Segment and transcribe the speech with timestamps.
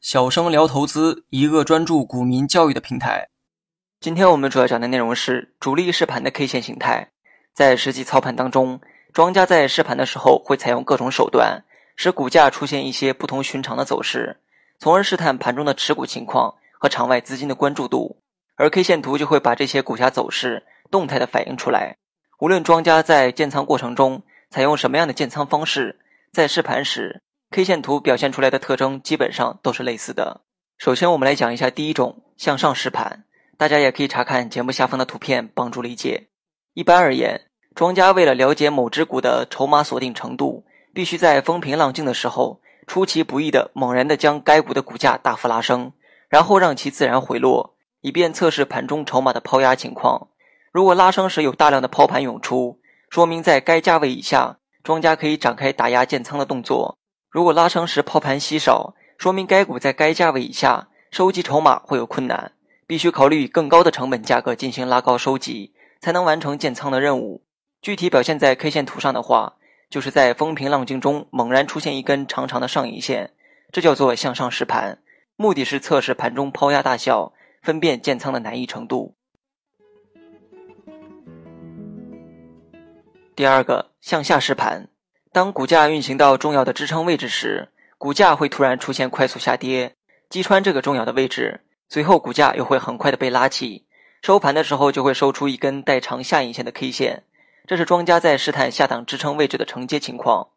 [0.00, 3.28] 小生聊投资，一个专注股民教育的平台。
[4.00, 7.10] 今天我们主要讲的内容是主力试盘的 K 线形态。
[7.52, 8.80] 在实际操盘当中，
[9.12, 11.64] 庄家在试盘的时候会采用各种手段，
[11.96, 14.40] 使股价出现一些不同寻常的走势，
[14.78, 18.22] 从而试探盘中的持股情况和场外资金的关注度。
[18.56, 21.96] 而 K 线图就会把这些股价走势动态的反映出来。
[22.38, 26.00] 无论庄家在建仓过程中采用什么样的建仓方式，
[26.32, 30.42] 在试盘时，K 线图表现出来的特征基本上都是类似的。
[30.78, 33.24] 首先，我们来讲一下第一种向上试盘，
[33.58, 36.28] 大家也可以查看节目下方的图片帮助理解。
[36.74, 45.92] 一般而言，庄家为了了解某只股的筹码锁定程度，必须在风平浪静的时候出其不意的猛然的将该股的股价大幅拉升，
[46.28, 50.28] 然后让其自然回落，以便测试盘中筹码的抛压情况。
[50.72, 52.80] 如果拉升时有大量的抛盘涌出，
[53.10, 56.96] 说明在该价位以下，庄家可以展开打压建仓的动作；
[57.30, 62.52] 如果拉升时抛盘稀少，说明该股在该价位以下收集筹码会有困难，
[62.88, 67.44] 必须考虑以更高的成本价格进行拉高收集，才能完成建仓的任务。
[67.80, 69.54] 具体表现在 K 线图上的话，
[69.88, 73.32] 就是在风平浪静中猛然出现一根长长的上影线，
[73.70, 74.98] 这叫做向上试盘，
[75.36, 79.14] 目的是测试盘中抛压大小，分辨建仓的难易程度。
[83.36, 84.88] 第二个向下试盘，
[85.32, 89.94] 当股价运行到重要的支撑位置时，股价会突然出现快速下跌，
[90.28, 93.86] 击穿这个重要的位置，随后股价又会很快的被拉起，
[94.22, 97.22] 收盘的时候就会收出一根带长下影线的 K 线，
[97.68, 100.48] 这是庄家在试探下档支撑位置的承接情况。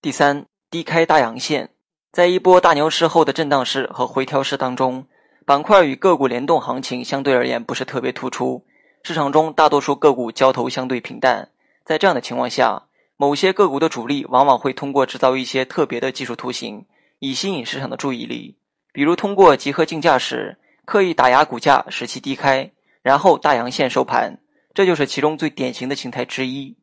[0.00, 1.68] 第三，低开大阳线，
[2.10, 5.06] 在一波大牛市后的震荡市和回调市当中，
[5.44, 8.64] 板块与个股联动行情相对而言不是特别突出，
[9.02, 11.50] 市场中大多数个股交投相对平淡。
[11.84, 12.84] 在这样的情况下，
[13.22, 16.86] 某些个股的主力往往会通过制造一些特别的技术图形，
[17.20, 18.58] 以吸引市场的注意力。
[18.92, 24.40] 比如通过集合竞价时刻意打压股价，使其低开，然后大阳线收盘，
[24.74, 26.76] 这就是其中最典型的形态之一。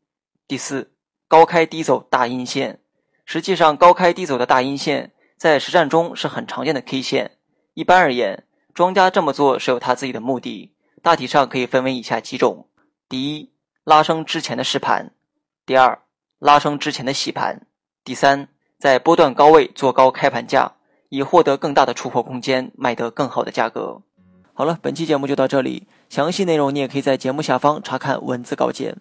[0.47, 0.93] 第四，
[1.27, 2.79] 高开低走大阴线。
[3.25, 7.31] 实际上，高开低走的大阴线在实战中是很常见的 K 线。
[7.73, 10.71] 一般而言，庄家这么做是有他自己的目的，
[11.03, 12.69] 大体上可以分为以下几种：
[13.09, 13.51] 第一，
[13.83, 15.11] 拉升之前的试盘，
[15.65, 16.01] 第二，
[16.39, 17.67] 拉升之前的洗盘，
[18.03, 18.47] 第三，
[18.79, 20.73] 在波段高位做高开盘价，
[21.09, 24.01] 以获得更大的出货空间，卖得更好的价格。
[24.53, 28.97] 好了，本期节目就到这里，详细内容你也可以在节目下方查看文字稿件。